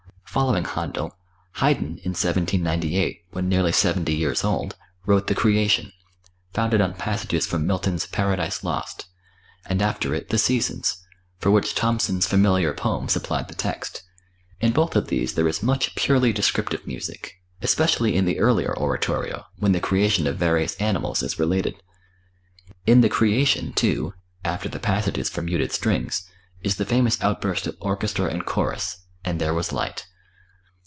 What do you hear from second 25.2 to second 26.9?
for muted strings, is the